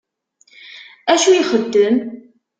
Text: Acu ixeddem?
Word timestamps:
Acu 1.11 1.29
ixeddem? 1.33 1.95